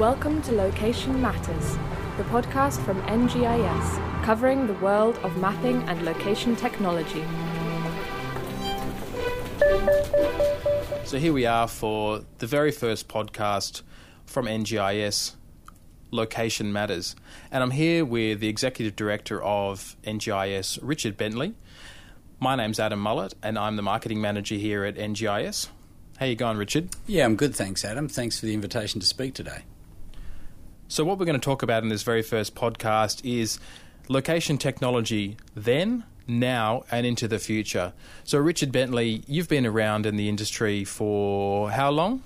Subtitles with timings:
[0.00, 1.76] Welcome to Location Matters,
[2.16, 7.22] the podcast from NGIS, covering the world of mapping and location technology.
[11.04, 13.82] So here we are for the very first podcast
[14.24, 15.34] from NGIS,
[16.10, 17.14] Location Matters.
[17.50, 21.52] And I'm here with the Executive Director of NGIS, Richard Bentley.
[22.38, 25.68] My name's Adam Mullett, and I'm the Marketing Manager here at NGIS.
[26.18, 26.88] How you going, Richard?
[27.06, 28.08] Yeah, I'm good, thanks, Adam.
[28.08, 29.64] Thanks for the invitation to speak today.
[30.90, 33.60] So, what we're going to talk about in this very first podcast is
[34.08, 37.92] location technology then, now, and into the future.
[38.24, 42.24] So, Richard Bentley, you've been around in the industry for how long?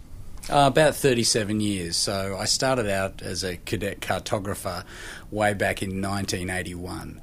[0.49, 1.99] Uh, about 37 years.
[1.99, 4.85] So, I started out as a cadet cartographer
[5.31, 7.21] way back in 1981.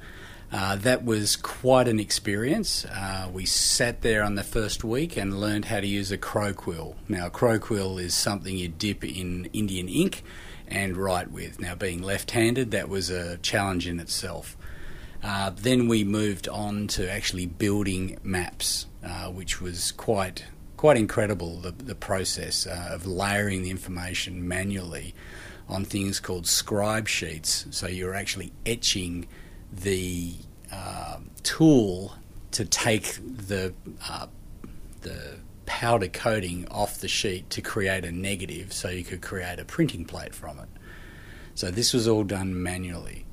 [0.52, 2.84] Uh, that was quite an experience.
[2.84, 6.52] Uh, we sat there on the first week and learned how to use a crow
[6.52, 6.94] quill.
[7.08, 10.22] Now, a crow quill is something you dip in Indian ink
[10.72, 11.60] and write with.
[11.60, 14.56] Now, being left handed, that was a challenge in itself.
[15.22, 20.44] Uh, then we moved on to actually building maps, uh, which was quite
[20.76, 21.58] quite incredible.
[21.60, 25.14] The, the process uh, of layering the information manually
[25.68, 27.66] on things called scribe sheets.
[27.70, 29.28] So you're actually etching
[29.72, 30.34] the
[30.72, 32.16] uh, tool
[32.50, 33.74] to take the
[34.08, 34.26] uh,
[35.02, 39.64] the powder coating off the sheet to create a negative so you could create a
[39.64, 40.68] printing plate from it.
[41.54, 43.26] So this was all done manually.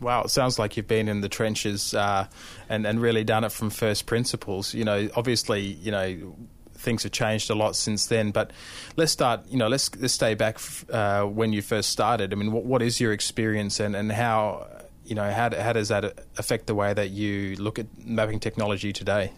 [0.00, 2.26] Wow, it sounds like you've been in the trenches uh,
[2.68, 4.74] and, and really done it from first principles.
[4.74, 6.34] You know, obviously, you know,
[6.82, 8.32] things have changed a lot since then.
[8.32, 8.50] But
[8.96, 9.46] let's start.
[9.48, 10.58] You know, let's let's stay back
[10.90, 12.32] uh, when you first started.
[12.32, 14.66] I mean, what, what is your experience and, and how
[15.04, 18.92] you know how how does that affect the way that you look at mapping technology
[18.92, 19.32] today?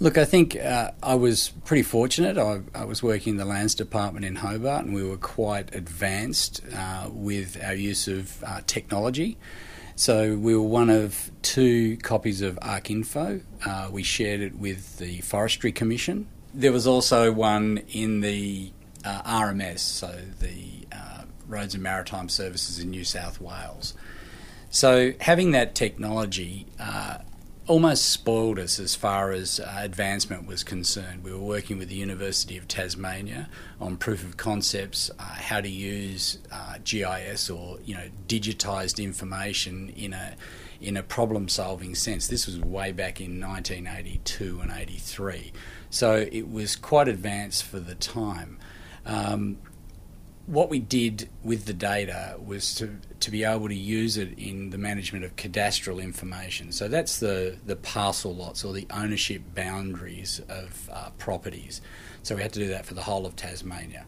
[0.00, 2.36] Look, I think uh, I was pretty fortunate.
[2.36, 6.60] I, I, was working in the lands department in Hobart, and we were quite advanced
[6.76, 9.38] uh, with our use of uh, technology.
[9.94, 13.42] So we were one of two copies of ArcInfo.
[13.64, 16.26] Uh, we shared it with the Forestry Commission.
[16.52, 18.72] There was also one in the
[19.04, 23.94] uh, RMS, so the uh, Roads and Maritime Services in New South Wales.
[24.70, 26.66] So having that technology
[27.68, 31.22] almost spoiled us as far as uh, advancement was concerned.
[31.22, 33.48] We were working with the University of Tasmania
[33.80, 39.90] on proof of concepts, uh, how to use uh, GIS or you know digitized information
[39.90, 40.36] in a
[40.80, 42.26] in a problem solving sense.
[42.26, 45.52] This was way back in 1982 and 83,
[45.90, 48.58] so it was quite advanced for the time.
[49.06, 49.58] Um,
[50.46, 54.70] what we did with the data was to, to be able to use it in
[54.70, 56.72] the management of cadastral information.
[56.72, 61.80] So that's the, the parcel lots or the ownership boundaries of uh, properties.
[62.22, 64.04] So we had to do that for the whole of Tasmania.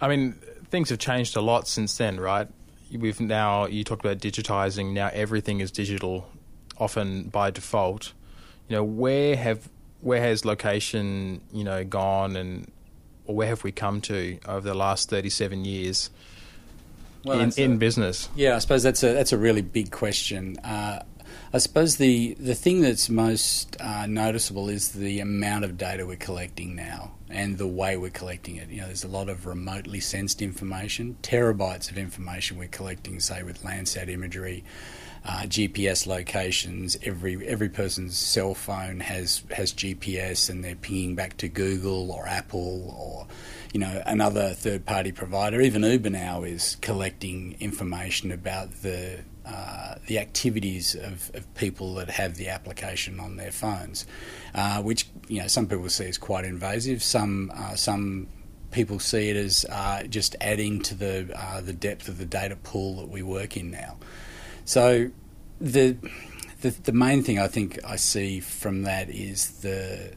[0.00, 0.32] I mean,
[0.70, 2.48] things have changed a lot since then, right?
[2.92, 6.30] We've now, you talked about digitizing, now everything is digital,
[6.78, 8.12] often by default.
[8.68, 9.68] You know, where have
[10.00, 12.70] where has location, you know, gone and
[13.28, 16.10] or where have we come to over the last 37 years
[17.24, 18.28] well, in, in a, business?
[18.34, 20.56] Yeah, I suppose that's a that's a really big question.
[20.58, 21.04] Uh,
[21.52, 26.16] I suppose the the thing that's most uh, noticeable is the amount of data we're
[26.16, 28.70] collecting now and the way we're collecting it.
[28.70, 33.42] You know, there's a lot of remotely sensed information, terabytes of information we're collecting, say
[33.42, 34.64] with Landsat imagery
[35.24, 36.96] uh, GPS locations.
[37.02, 42.26] Every every person's cell phone has has GPS, and they're pinging back to Google or
[42.26, 43.26] Apple or
[43.72, 45.60] you know another third party provider.
[45.60, 52.10] Even Uber now is collecting information about the uh, the activities of, of, people that
[52.10, 54.04] have the application on their phones,
[54.54, 57.02] uh, which you know some people see as quite invasive.
[57.02, 58.26] Some uh, some
[58.70, 62.56] people see it as uh, just adding to the uh, the depth of the data
[62.56, 63.96] pool that we work in now.
[64.68, 65.10] So
[65.62, 65.96] the,
[66.60, 70.12] the the main thing I think I see from that is the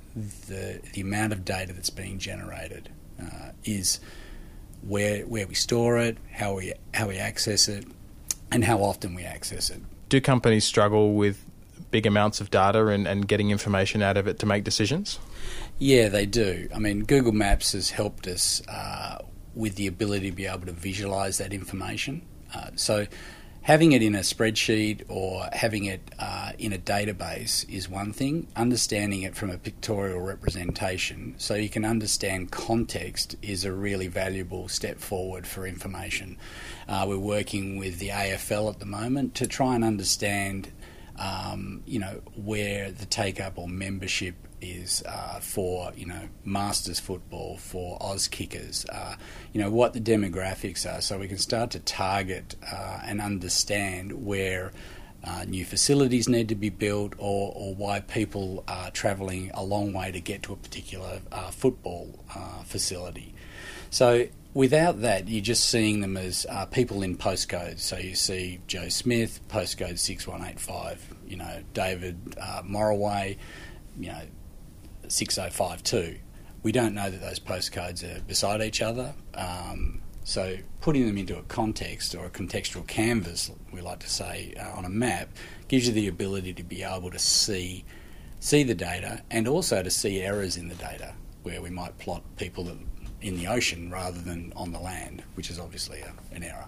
[0.50, 4.02] the the amount of data that's being generated uh, is
[4.82, 7.86] where where we store it, how we how we access it,
[8.52, 9.84] and how often we access it.
[10.10, 11.46] Do companies struggle with
[11.90, 15.18] big amounts of data and, and getting information out of it to make decisions?
[15.80, 16.68] Yeah, they do.
[16.76, 19.20] I mean, Google Maps has helped us uh,
[19.56, 22.24] with the ability to be able to visualize that information.
[22.54, 23.08] Uh, so
[23.64, 28.48] having it in a spreadsheet or having it uh, in a database is one thing.
[28.56, 34.68] Understanding it from a pictorial representation so you can understand context is a really valuable
[34.68, 36.38] step forward for information.
[36.88, 40.72] Uh, we're working with the AFL at the moment to try and understand.
[41.18, 47.00] Um, you know where the take up or membership is uh, for you know Masters
[47.00, 49.16] football, for Auskickers, uh,
[49.54, 54.26] you know what the demographics are, so we can start to target uh, and understand
[54.26, 54.72] where.
[55.24, 59.94] Uh, new facilities need to be built, or, or why people are travelling a long
[59.94, 63.32] way to get to a particular uh, football uh, facility.
[63.92, 67.80] So without that, you're just seeing them as uh, people in postcodes.
[67.80, 73.38] So you see Joe Smith, postcode 6185, you know, David uh, Morroway,
[74.00, 74.22] you know,
[75.08, 76.18] 6052.
[76.64, 79.14] We don't know that those postcodes are beside each other.
[79.34, 84.54] Um, so putting them into a context or a contextual canvas, we like to say
[84.60, 85.30] uh, on a map,
[85.68, 87.86] gives you the ability to be able to see
[88.40, 91.14] see the data and also to see errors in the data
[91.44, 92.76] where we might plot people that
[93.22, 96.68] in the ocean rather than on the land, which is obviously a, an error.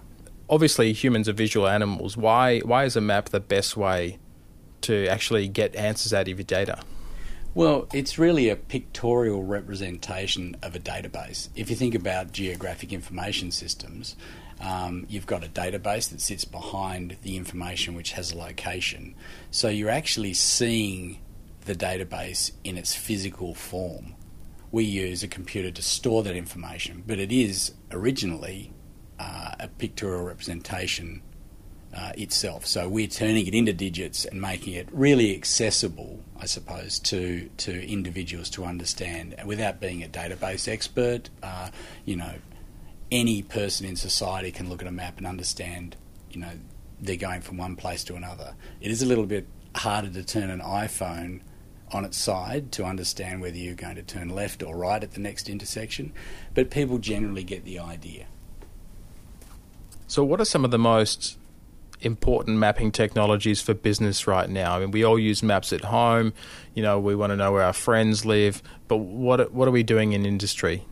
[0.49, 2.17] Obviously, humans are visual animals.
[2.17, 4.19] Why why is a map the best way
[4.81, 6.81] to actually get answers out of your data?
[7.55, 11.49] Well, it's really a pictorial representation of a database.
[11.55, 14.15] If you think about geographic information systems,
[14.59, 19.13] um, you've got a database that sits behind the information which has a location.
[19.51, 21.19] So you're actually seeing
[21.65, 24.15] the database in its physical form
[24.73, 28.73] we use a computer to store that information, but it is originally
[29.19, 31.21] uh, a pictorial representation
[31.95, 32.65] uh, itself.
[32.65, 37.87] So we're turning it into digits and making it really accessible, I suppose, to to
[37.87, 41.29] individuals to understand without being a database expert.
[41.43, 41.69] Uh,
[42.03, 42.33] you know,
[43.11, 45.95] any person in society can look at a map and understand.
[46.31, 46.53] You know,
[46.99, 48.55] they're going from one place to another.
[48.81, 51.41] It is a little bit harder to turn an iPhone
[51.93, 55.19] on its side to understand whether you're going to turn left or right at the
[55.19, 56.13] next intersection,
[56.53, 58.25] but people generally get the idea.
[60.07, 61.37] So, what are some of the most
[62.01, 64.75] important mapping technologies for business right now?
[64.75, 66.33] I mean, we all use maps at home.
[66.73, 69.83] You know, we want to know where our friends live, but what what are we
[69.83, 70.83] doing in industry?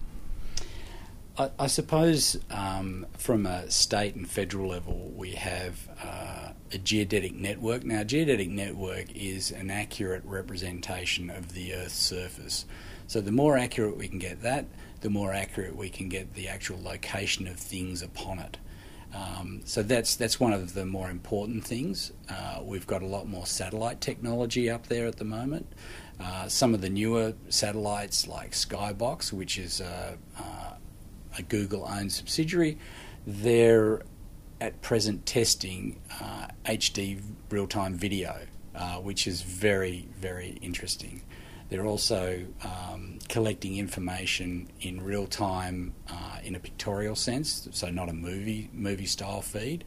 [1.38, 5.89] I, I suppose um, from a state and federal level, we have.
[6.04, 7.83] Uh, a geodetic network.
[7.83, 12.66] Now, a geodetic network is an accurate representation of the Earth's surface.
[13.07, 14.66] So, the more accurate we can get that,
[15.01, 18.57] the more accurate we can get the actual location of things upon it.
[19.13, 22.13] Um, so that's that's one of the more important things.
[22.30, 25.68] Uh, we've got a lot more satellite technology up there at the moment.
[26.18, 30.18] Uh, some of the newer satellites, like Skybox, which is a,
[31.38, 32.78] a Google-owned subsidiary,
[33.25, 34.01] they're
[34.60, 38.39] at present testing uh, HD real time video,
[38.75, 41.24] uh, which is very, very interesting.
[41.69, 48.10] They're also um, collecting information in real time uh, in a pictorial sense, so not
[48.10, 49.83] a movie movie style feed.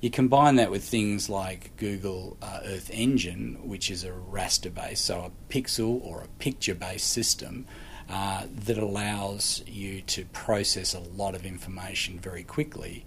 [0.00, 5.04] You combine that with things like Google uh, Earth Engine, which is a raster based,
[5.04, 7.66] so a pixel or a picture based system
[8.12, 13.04] uh, that allows you to process a lot of information very quickly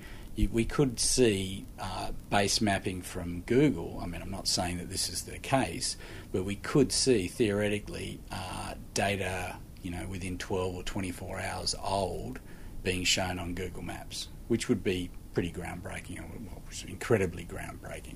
[0.51, 3.99] we could see uh, base mapping from Google.
[4.03, 5.95] I mean, I'm not saying that this is the case,
[6.31, 12.39] but we could see theoretically uh, data, you know, within 12 or 24 hours old
[12.83, 18.15] being shown on Google Maps, which would be pretty groundbreaking, well, incredibly groundbreaking.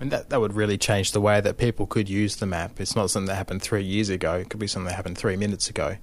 [0.00, 2.80] I mean, that, that would really change the way that people could use the map.
[2.80, 5.36] It's not something that happened three years ago, it could be something that happened three
[5.36, 5.96] minutes ago.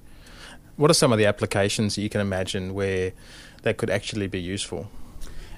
[0.77, 3.13] What are some of the applications that you can imagine where
[3.63, 4.89] that could actually be useful?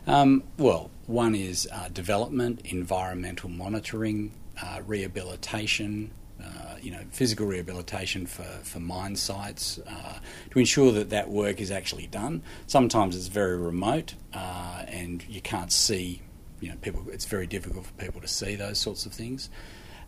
[0.06, 4.32] Um, well, one is uh, development, environmental monitoring,
[4.62, 10.20] uh, rehabilitation, uh, you know, physical rehabilitation for, for mine sites uh,
[10.52, 12.44] to ensure that that work is actually done.
[12.68, 16.22] Sometimes it's very remote uh, and you can't see,
[16.62, 17.04] you know, people.
[17.10, 19.50] It's very difficult for people to see those sorts of things.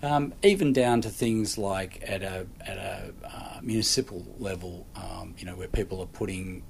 [0.01, 5.45] Um, even down to things like at a at a uh, municipal level, um, you
[5.45, 6.63] know, where people are putting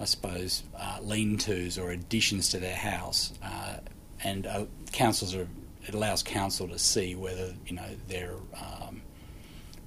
[0.00, 3.76] I suppose, uh, lean-tos or additions to their house, uh,
[4.22, 5.48] and uh, councils are.
[5.86, 9.02] It allows council to see whether you know they're um,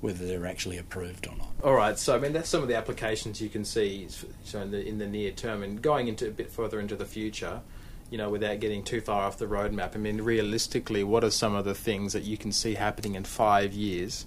[0.02, 1.50] whether they're actually approved or not.
[1.64, 1.98] All right.
[1.98, 4.08] So I mean, that's some of the applications you can see
[4.44, 7.06] so in the in the near term, and going into a bit further into the
[7.06, 7.62] future.
[8.10, 9.96] You know, without getting too far off the roadmap.
[9.96, 13.26] I mean, realistically, what are some of the things that you can see happening in
[13.26, 14.26] five years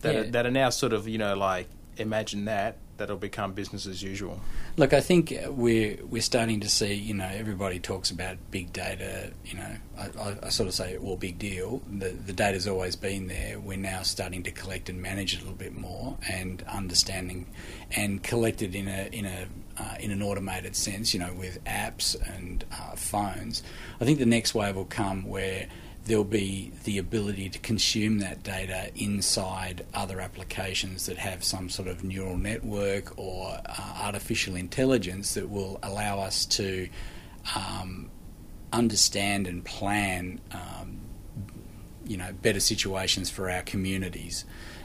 [0.00, 0.20] that yeah.
[0.20, 4.02] are, that are now sort of you know like imagine that that'll become business as
[4.02, 4.40] usual?
[4.76, 6.94] Look, I think we're we're starting to see.
[6.94, 9.32] You know, everybody talks about big data.
[9.44, 11.82] You know, I, I sort of say, well, big deal.
[11.90, 13.58] The the data's always been there.
[13.58, 17.46] We're now starting to collect and manage it a little bit more, and understanding
[17.92, 21.14] and collect it in a in a uh, in an automated sense.
[21.14, 23.62] You know, with apps and uh, phones.
[24.00, 25.68] I think the next wave will come where
[26.06, 31.88] there'll be the ability to consume that data inside other applications that have some sort
[31.88, 36.88] of neural network or uh, artificial intelligence that will allow us to
[37.56, 38.10] um,
[38.72, 41.00] understand and plan, um,
[42.04, 44.44] you know, better situations for our communities.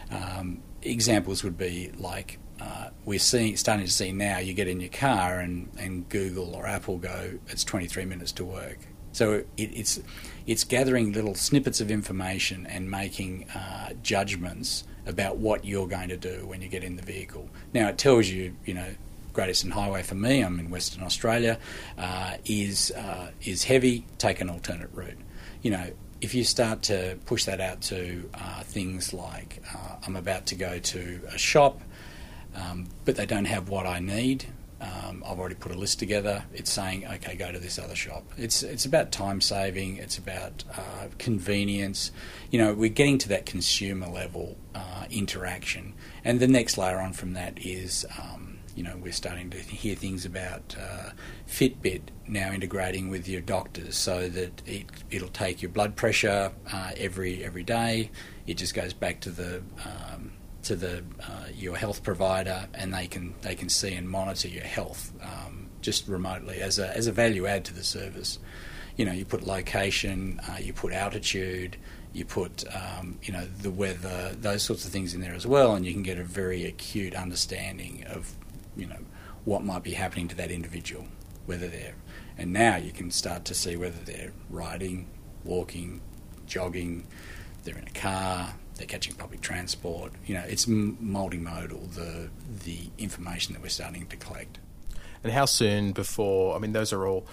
[0.09, 4.39] Um, examples would be like uh, we're seeing, starting to see now.
[4.39, 8.45] You get in your car and, and Google or Apple go, it's 23 minutes to
[8.45, 8.79] work.
[9.11, 9.99] So it, it's
[10.45, 16.17] it's gathering little snippets of information and making uh, judgments about what you're going to
[16.17, 17.49] do when you get in the vehicle.
[17.73, 18.87] Now it tells you, you know,
[19.33, 20.41] Great Eastern Highway for me.
[20.41, 21.59] I'm in Western Australia.
[21.97, 24.05] Uh, is uh, is heavy.
[24.17, 25.17] Take an alternate route.
[25.61, 30.15] You know, if you start to push that out to uh, things like uh, I'm
[30.15, 31.81] about to go to a shop,
[32.55, 34.45] um, but they don't have what I need.
[34.81, 36.45] Um, I've already put a list together.
[36.53, 38.23] It's saying, okay, go to this other shop.
[38.37, 39.97] It's it's about time saving.
[39.97, 42.11] It's about uh, convenience.
[42.49, 47.13] You know, we're getting to that consumer level uh, interaction, and the next layer on
[47.13, 48.05] from that is.
[48.21, 51.09] Um, you know, we're starting to hear things about uh,
[51.45, 56.91] Fitbit now integrating with your doctors, so that it, it'll take your blood pressure uh,
[56.95, 58.09] every every day.
[58.47, 60.31] It just goes back to the um,
[60.63, 64.63] to the uh, your health provider, and they can they can see and monitor your
[64.63, 68.39] health um, just remotely as a as a value add to the service.
[68.97, 71.77] You know, you put location, uh, you put altitude,
[72.13, 75.75] you put um, you know the weather, those sorts of things in there as well,
[75.75, 78.33] and you can get a very acute understanding of
[78.75, 78.99] you know
[79.45, 81.05] what might be happening to that individual,
[81.45, 81.95] whether they're
[82.39, 85.09] and now you can start to see whether they're riding,
[85.43, 85.99] walking,
[86.47, 87.05] jogging,
[87.63, 90.13] they're in a car, they're catching public transport.
[90.25, 91.93] You know, it's multimodal.
[91.93, 92.29] The
[92.63, 94.57] the information that we're starting to collect.
[95.23, 96.55] And how soon before?
[96.55, 97.27] I mean, those are all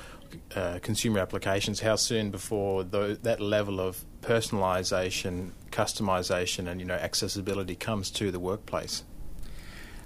[0.55, 1.81] uh, consumer applications.
[1.81, 8.31] How soon before the, that level of personalisation, customisation, and you know accessibility comes to
[8.31, 9.05] the workplace?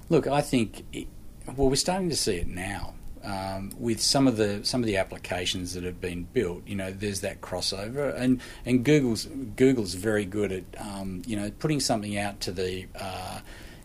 [0.08, 0.84] Look, I think.
[0.92, 1.08] It,
[1.56, 2.94] well, we're starting to see it now
[3.24, 6.90] um, with some of the some of the applications that have been built, you know,
[6.90, 12.16] there's that crossover, and and Google's Google's very good at um, you know putting something
[12.16, 13.40] out to the uh,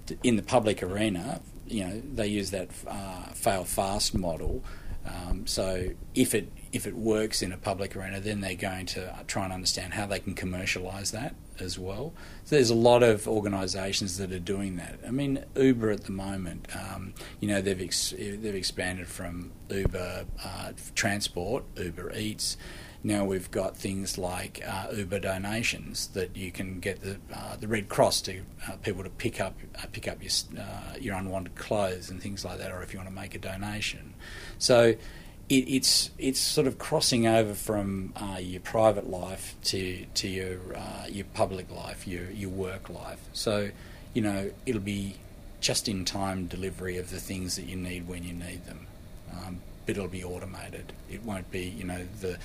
[0.07, 1.41] to, in the public arena.
[1.67, 4.63] You know, they use that uh, fail fast model.
[5.05, 9.13] Um, so if it if it works in a public arena, then they're going to
[9.27, 12.13] try and understand how they can commercialise that as well.
[12.43, 14.99] So there's a lot of organisations that are doing that.
[15.05, 20.25] I mean, Uber at the moment, um, you know, they've ex- they've expanded from Uber
[20.43, 22.57] uh, Transport, Uber Eats.
[23.03, 27.67] Now we've got things like uh, Uber donations that you can get the uh, the
[27.67, 31.53] Red Cross to uh, people to pick up uh, pick up your uh, your unwanted
[31.55, 34.15] clothes and things like that, or if you want to make a donation.
[34.57, 34.95] So
[35.49, 40.57] it, it's it's sort of crossing over from uh, your private life to to your
[40.75, 43.19] uh, your public life, your your work life.
[43.33, 43.69] So,
[44.13, 45.17] you know, it'll be
[45.59, 48.87] just in time delivery of the things that you need when you need them,
[49.31, 50.93] um, but it'll be automated.
[51.09, 52.37] It won't be, you know, the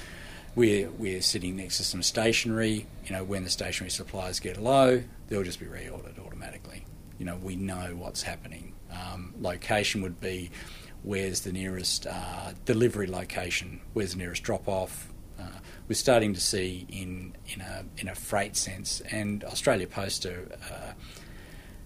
[0.54, 2.86] we're we're sitting next to some stationery.
[3.06, 6.84] You know, when the stationery supplies get low, they'll just be reordered automatically.
[7.18, 8.74] You know, we know what's happening.
[8.92, 10.50] Um, location would be
[11.02, 15.12] where's the nearest uh, delivery location, where's the nearest drop off.
[15.38, 15.44] Uh,
[15.88, 20.48] we're starting to see in in a in a freight sense, and Australia Post are.
[20.70, 20.92] Uh,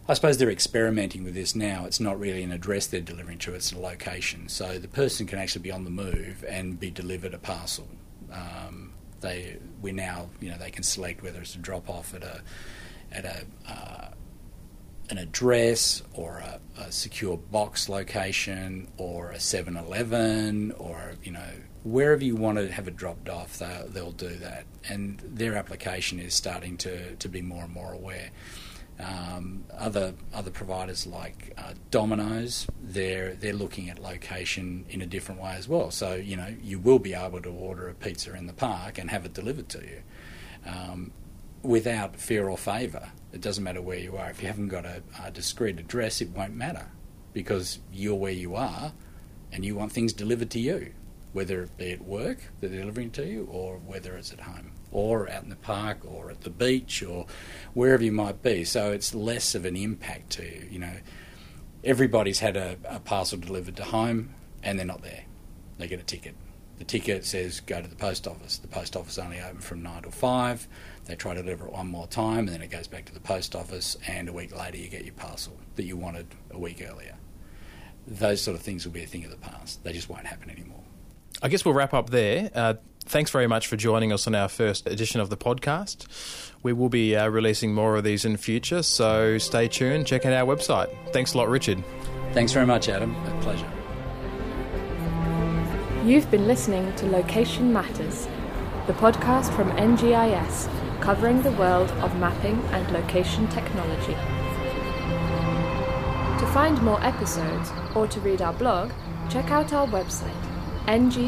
[0.06, 1.86] I suppose they're experimenting with this now.
[1.86, 4.48] It's not really an address they're delivering to; it's a location.
[4.48, 7.88] So the person can actually be on the move and be delivered a parcel.
[8.30, 12.22] Um, they we now you know they can select whether it's a drop off at
[12.22, 12.42] a
[13.10, 14.08] at a uh,
[15.10, 21.50] an address or a, a secure box location or a 7-Eleven or you know
[21.84, 24.64] wherever you want to have it dropped off, they'll, they'll do that.
[24.88, 28.30] And their application is starting to, to be more and more aware.
[28.98, 35.42] Um, other other providers like uh, Domino's, they're they're looking at location in a different
[35.42, 35.90] way as well.
[35.90, 39.10] So you know you will be able to order a pizza in the park and
[39.10, 40.02] have it delivered to you.
[40.64, 41.10] Um,
[41.64, 43.10] without fear or favour.
[43.32, 44.30] It doesn't matter where you are.
[44.30, 46.86] If you haven't got a, a discrete address, it won't matter
[47.32, 48.92] because you're where you are
[49.50, 50.92] and you want things delivered to you,
[51.32, 55.28] whether it be at work they're delivering to you or whether it's at home or
[55.28, 57.26] out in the park or at the beach or
[57.72, 58.62] wherever you might be.
[58.64, 60.68] So it's less of an impact to you.
[60.70, 60.96] You know,
[61.82, 65.24] everybody's had a, a parcel delivered to home and they're not there.
[65.78, 66.36] They get a ticket.
[66.78, 68.58] The ticket says go to the post office.
[68.58, 70.66] The post office only open from nine till five.
[71.06, 73.20] They try to deliver it one more time, and then it goes back to the
[73.20, 76.84] post office, and a week later you get your parcel that you wanted a week
[76.86, 77.14] earlier.
[78.06, 79.84] Those sort of things will be a thing of the past.
[79.84, 80.82] They just won't happen anymore.
[81.42, 82.50] I guess we'll wrap up there.
[82.54, 86.06] Uh, thanks very much for joining us on our first edition of the podcast.
[86.62, 90.06] We will be uh, releasing more of these in future, so stay tuned.
[90.06, 90.94] Check out our website.
[91.12, 91.82] Thanks a lot, Richard.
[92.32, 93.14] Thanks very much, Adam.
[93.14, 93.73] A pleasure.
[96.04, 98.28] You've been listening to Location Matters,
[98.86, 100.68] the podcast from NGIS
[101.00, 104.12] covering the world of mapping and location technology.
[106.40, 108.92] To find more episodes or to read our blog,
[109.30, 110.44] check out our website
[110.86, 111.24] ngis.com.au.